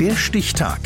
Der 0.00 0.14
Stichtag. 0.14 0.78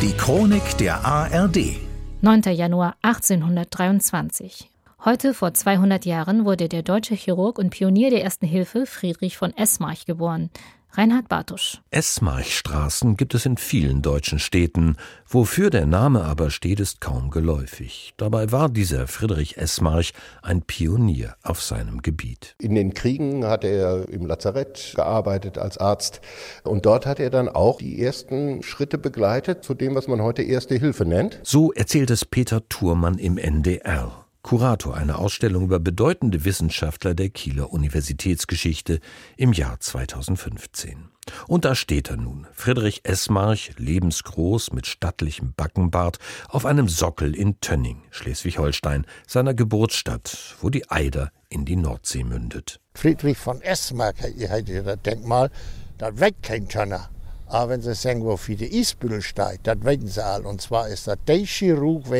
Die 0.00 0.12
Chronik 0.16 0.78
der 0.78 1.04
ARD. 1.04 1.76
9. 2.22 2.42
Januar 2.54 2.96
1823. 3.02 4.70
Heute 5.04 5.34
vor 5.34 5.52
200 5.52 6.06
Jahren 6.06 6.46
wurde 6.46 6.70
der 6.70 6.82
deutsche 6.82 7.14
Chirurg 7.14 7.58
und 7.58 7.68
Pionier 7.68 8.08
der 8.08 8.24
Ersten 8.24 8.46
Hilfe 8.46 8.86
Friedrich 8.86 9.36
von 9.36 9.54
Esmarch 9.54 10.06
geboren. 10.06 10.48
Reinhard 10.96 11.28
Bartusch. 11.28 11.80
Esmarchstraßen 11.90 13.16
gibt 13.16 13.34
es 13.34 13.46
in 13.46 13.56
vielen 13.56 14.00
deutschen 14.00 14.38
Städten. 14.38 14.96
Wofür 15.26 15.70
der 15.70 15.86
Name 15.86 16.22
aber 16.22 16.50
steht, 16.50 16.78
ist 16.78 17.00
kaum 17.00 17.30
geläufig. 17.30 18.14
Dabei 18.16 18.52
war 18.52 18.68
dieser 18.68 19.08
Friedrich 19.08 19.56
Esmarch 19.58 20.12
ein 20.42 20.62
Pionier 20.62 21.34
auf 21.42 21.60
seinem 21.60 22.00
Gebiet. 22.00 22.54
In 22.60 22.76
den 22.76 22.94
Kriegen 22.94 23.44
hat 23.44 23.64
er 23.64 24.08
im 24.08 24.26
Lazarett 24.26 24.92
gearbeitet 24.94 25.58
als 25.58 25.78
Arzt 25.78 26.20
und 26.62 26.86
dort 26.86 27.06
hat 27.06 27.18
er 27.18 27.30
dann 27.30 27.48
auch 27.48 27.78
die 27.78 28.00
ersten 28.00 28.62
Schritte 28.62 28.96
begleitet 28.96 29.64
zu 29.64 29.74
dem, 29.74 29.96
was 29.96 30.06
man 30.06 30.22
heute 30.22 30.42
Erste 30.42 30.76
Hilfe 30.76 31.04
nennt. 31.04 31.40
So 31.42 31.72
erzählt 31.72 32.10
es 32.10 32.24
Peter 32.24 32.68
Thurmann 32.68 33.18
im 33.18 33.36
NDR. 33.36 34.23
Kurator 34.44 34.94
einer 34.94 35.20
Ausstellung 35.20 35.64
über 35.64 35.80
bedeutende 35.80 36.44
Wissenschaftler 36.44 37.14
der 37.14 37.30
Kieler 37.30 37.72
Universitätsgeschichte 37.72 39.00
im 39.38 39.54
Jahr 39.54 39.80
2015. 39.80 41.08
Und 41.48 41.64
da 41.64 41.74
steht 41.74 42.10
er 42.10 42.18
nun, 42.18 42.46
Friedrich 42.52 43.00
Esmarch, 43.04 43.72
lebensgroß 43.78 44.74
mit 44.74 44.86
stattlichem 44.86 45.54
Backenbart, 45.56 46.18
auf 46.50 46.66
einem 46.66 46.90
Sockel 46.90 47.34
in 47.34 47.58
Tönning, 47.60 48.02
Schleswig-Holstein, 48.10 49.06
seiner 49.26 49.54
Geburtsstadt, 49.54 50.56
wo 50.60 50.68
die 50.68 50.90
Eider 50.90 51.32
in 51.48 51.64
die 51.64 51.76
Nordsee 51.76 52.22
mündet. 52.22 52.80
Friedrich 52.92 53.38
von 53.38 53.62
Esmarch, 53.62 54.16
ihr 54.36 54.50
habt 54.50 54.68
das 54.68 55.00
Denkmal, 55.00 55.50
das 55.96 56.20
weg 56.20 56.34
kein 56.42 56.68
Tönner. 56.68 57.08
Aber 57.46 57.70
wenn 57.70 57.82
sie 57.82 57.94
sagen, 57.94 58.24
wo 58.24 58.36
für 58.36 58.56
die 58.56 58.80
Eisbüttel 58.80 59.22
steigt, 59.22 59.66
das 59.66 59.78
wissen 59.82 60.08
sie 60.08 60.24
all. 60.24 60.44
Und 60.44 60.60
zwar 60.60 60.88
ist 60.88 61.06
das 61.06 61.18
der 61.26 61.44
Chirurg, 61.44 62.10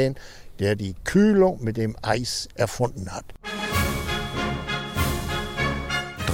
der 0.58 0.76
die 0.76 0.94
Kühlung 1.04 1.62
mit 1.62 1.76
dem 1.76 1.96
Eis 2.02 2.48
erfunden 2.54 3.12
hat. 3.12 3.24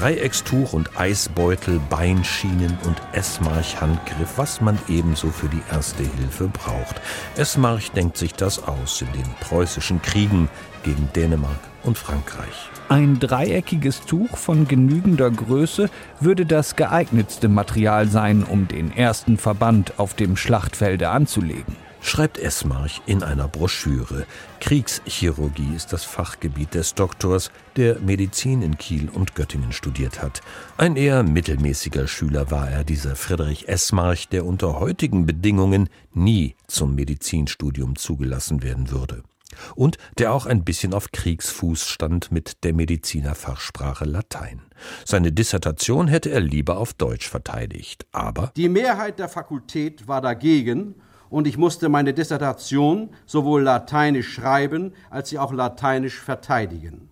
Dreieckstuch 0.00 0.72
und 0.72 0.98
Eisbeutel, 0.98 1.78
Beinschienen 1.90 2.78
und 2.86 2.96
Esmarch-Handgriff, 3.12 4.38
was 4.38 4.62
man 4.62 4.78
ebenso 4.88 5.28
für 5.28 5.48
die 5.48 5.60
Erste 5.70 6.02
Hilfe 6.02 6.48
braucht. 6.48 7.02
Esmarch 7.36 7.90
denkt 7.90 8.16
sich 8.16 8.32
das 8.32 8.66
aus 8.66 9.02
in 9.02 9.12
den 9.12 9.30
preußischen 9.40 10.00
Kriegen 10.00 10.48
gegen 10.84 11.10
Dänemark 11.14 11.60
und 11.82 11.98
Frankreich. 11.98 12.70
Ein 12.88 13.20
dreieckiges 13.20 14.00
Tuch 14.00 14.38
von 14.38 14.66
genügender 14.66 15.30
Größe 15.30 15.90
würde 16.18 16.46
das 16.46 16.76
geeignetste 16.76 17.50
Material 17.50 18.08
sein, 18.08 18.42
um 18.42 18.68
den 18.68 18.96
ersten 18.96 19.36
Verband 19.36 19.98
auf 19.98 20.14
dem 20.14 20.34
Schlachtfelde 20.34 21.10
anzulegen 21.10 21.76
schreibt 22.00 22.38
Esmarch 22.38 23.02
in 23.06 23.22
einer 23.22 23.48
Broschüre. 23.48 24.26
Kriegschirurgie 24.60 25.74
ist 25.74 25.92
das 25.92 26.04
Fachgebiet 26.04 26.74
des 26.74 26.94
Doktors, 26.94 27.50
der 27.76 27.98
Medizin 28.00 28.62
in 28.62 28.78
Kiel 28.78 29.08
und 29.08 29.34
Göttingen 29.34 29.72
studiert 29.72 30.22
hat. 30.22 30.40
Ein 30.76 30.96
eher 30.96 31.22
mittelmäßiger 31.22 32.06
Schüler 32.06 32.50
war 32.50 32.70
er, 32.70 32.84
dieser 32.84 33.16
Friedrich 33.16 33.68
Esmarch, 33.68 34.28
der 34.28 34.46
unter 34.46 34.80
heutigen 34.80 35.26
Bedingungen 35.26 35.88
nie 36.12 36.56
zum 36.66 36.94
Medizinstudium 36.94 37.96
zugelassen 37.96 38.62
werden 38.62 38.90
würde. 38.90 39.22
Und 39.74 39.98
der 40.18 40.32
auch 40.32 40.46
ein 40.46 40.64
bisschen 40.64 40.94
auf 40.94 41.10
Kriegsfuß 41.12 41.88
stand 41.88 42.30
mit 42.30 42.64
der 42.64 42.72
Medizinerfachsprache 42.72 44.04
Latein. 44.04 44.62
Seine 45.04 45.32
Dissertation 45.32 46.08
hätte 46.08 46.30
er 46.30 46.40
lieber 46.40 46.78
auf 46.78 46.94
Deutsch 46.94 47.28
verteidigt, 47.28 48.06
aber 48.12 48.52
die 48.56 48.68
Mehrheit 48.68 49.18
der 49.18 49.28
Fakultät 49.28 50.08
war 50.08 50.20
dagegen 50.20 50.94
und 51.30 51.46
ich 51.46 51.56
musste 51.56 51.88
meine 51.88 52.12
Dissertation 52.12 53.10
sowohl 53.24 53.62
lateinisch 53.62 54.32
schreiben 54.34 54.92
als 55.08 55.30
sie 55.30 55.38
auch 55.38 55.52
lateinisch 55.52 56.18
verteidigen. 56.18 57.08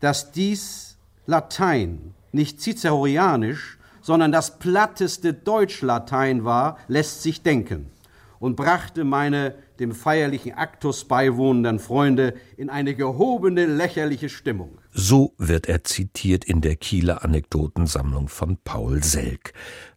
Dass 0.00 0.32
dies 0.32 0.96
Latein 1.26 2.14
nicht 2.32 2.60
cicerorianisch, 2.60 3.78
sondern 4.00 4.32
das 4.32 4.58
platteste 4.58 5.32
Deutschlatein 5.32 6.44
war, 6.44 6.78
lässt 6.88 7.22
sich 7.22 7.42
denken 7.42 7.90
und 8.38 8.56
brachte 8.56 9.04
meine 9.04 9.54
dem 9.78 9.92
feierlichen 9.92 10.52
Aktus 10.52 11.06
beiwohnenden 11.06 11.78
Freunde 11.78 12.34
in 12.56 12.70
eine 12.70 12.94
gehobene, 12.94 13.66
lächerliche 13.66 14.28
Stimmung. 14.28 14.78
So 14.96 15.34
wird 15.38 15.66
er 15.66 15.82
zitiert 15.82 16.44
in 16.44 16.60
der 16.60 16.76
Kieler 16.76 17.24
Anekdotensammlung 17.24 18.28
von 18.28 18.58
Paul 18.62 19.02
Selk. 19.02 19.52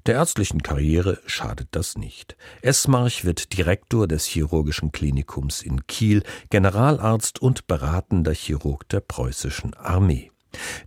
Der 0.08 0.16
ärztlichen 0.16 0.64
Karriere 0.64 1.22
schadet 1.28 1.68
das 1.72 2.00
nicht. 2.00 2.36
Esmarch 2.64 3.24
wird 3.24 3.56
Direktor 3.56 4.08
des 4.08 4.26
Chirurgischen 4.26 4.92
Klinikums 4.92 5.62
in 5.62 5.86
Kiel, 5.86 6.24
Generalarzt 6.50 7.40
und 7.40 7.68
beratender 7.68 8.34
Chirurg 8.34 8.90
der 8.90 9.02
preußischen 9.02 9.76
Armee. 9.76 10.32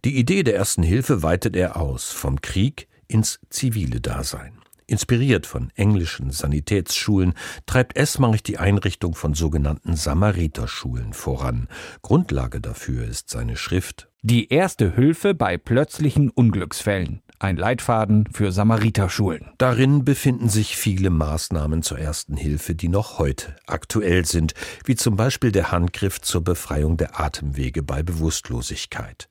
Die 0.04 0.16
Idee 0.16 0.42
der 0.42 0.56
ersten 0.56 0.82
Hilfe 0.82 1.22
weitet 1.22 1.54
er 1.54 1.76
aus, 1.76 2.10
vom 2.10 2.40
Krieg 2.40 2.88
ins 3.06 3.38
zivile 3.48 4.00
Dasein. 4.00 4.58
Inspiriert 4.90 5.46
von 5.46 5.70
englischen 5.76 6.32
Sanitätsschulen 6.32 7.34
treibt 7.64 7.96
Esmarch 7.96 8.42
die 8.42 8.58
Einrichtung 8.58 9.14
von 9.14 9.34
sogenannten 9.34 9.94
Samariterschulen 9.94 11.12
voran. 11.12 11.68
Grundlage 12.02 12.60
dafür 12.60 13.04
ist 13.04 13.30
seine 13.30 13.56
Schrift 13.56 14.10
Die 14.22 14.48
erste 14.48 14.92
Hilfe 14.92 15.32
bei 15.32 15.58
plötzlichen 15.58 16.28
Unglücksfällen. 16.28 17.22
Ein 17.42 17.56
Leitfaden 17.56 18.28
für 18.30 18.52
Samariterschulen. 18.52 19.46
Darin 19.56 20.04
befinden 20.04 20.50
sich 20.50 20.76
viele 20.76 21.08
Maßnahmen 21.08 21.82
zur 21.82 21.98
ersten 21.98 22.36
Hilfe, 22.36 22.74
die 22.74 22.88
noch 22.88 23.18
heute 23.18 23.56
aktuell 23.66 24.26
sind, 24.26 24.52
wie 24.84 24.94
zum 24.94 25.16
Beispiel 25.16 25.50
der 25.50 25.72
Handgriff 25.72 26.20
zur 26.20 26.44
Befreiung 26.44 26.98
der 26.98 27.18
Atemwege 27.18 27.82
bei 27.82 28.02
Bewusstlosigkeit. 28.02 29.30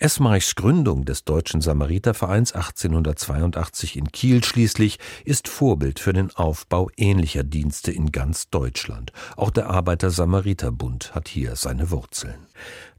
Esmarchs 0.00 0.56
Gründung 0.56 1.04
des 1.04 1.22
Deutschen 1.22 1.60
Samaritervereins 1.60 2.54
1882 2.54 3.98
in 3.98 4.10
Kiel 4.10 4.42
schließlich 4.42 4.98
ist 5.24 5.46
Vorbild 5.46 6.00
für 6.00 6.12
den 6.12 6.34
Aufbau 6.34 6.90
ähnlicher 6.96 7.44
Dienste 7.44 7.92
in 7.92 8.10
ganz 8.10 8.50
Deutschland. 8.50 9.12
Auch 9.36 9.50
der 9.50 9.70
Arbeiter-Samariter-Bund 9.70 11.14
hat 11.14 11.28
hier 11.28 11.54
seine 11.54 11.92
Wurzeln. 11.92 12.48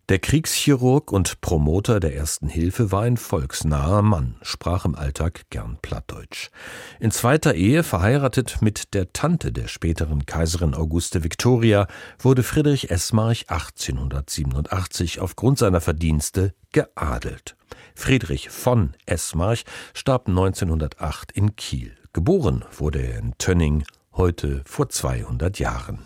Der 0.07 0.19
Kriegschirurg 0.19 1.11
und 1.11 1.41
Promoter 1.41 1.99
der 1.99 2.15
Ersten 2.15 2.47
Hilfe 2.47 2.91
war 2.91 3.01
ein 3.01 3.17
volksnaher 3.17 4.03
Mann, 4.03 4.35
sprach 4.43 4.85
im 4.85 4.93
Alltag 4.93 5.49
gern 5.49 5.79
Plattdeutsch. 5.81 6.51
In 6.99 7.09
zweiter 7.09 7.55
Ehe 7.55 7.81
verheiratet 7.81 8.61
mit 8.61 8.93
der 8.93 9.13
Tante 9.13 9.51
der 9.51 9.67
späteren 9.67 10.27
Kaiserin 10.27 10.75
Auguste 10.75 11.23
Victoria 11.23 11.87
wurde 12.19 12.43
Friedrich 12.43 12.91
Esmarch 12.91 13.45
1887 13.47 15.21
aufgrund 15.21 15.57
seiner 15.57 15.81
Verdienste 15.81 16.53
geadelt. 16.71 17.55
Friedrich 17.95 18.51
von 18.51 18.93
Esmarch 19.07 19.63
starb 19.95 20.27
1908 20.27 21.31
in 21.31 21.55
Kiel. 21.55 21.97
Geboren 22.13 22.63
wurde 22.77 22.99
er 22.99 23.17
in 23.17 23.33
Tönning, 23.39 23.83
heute 24.13 24.61
vor 24.65 24.87
200 24.87 25.57
Jahren. 25.57 26.05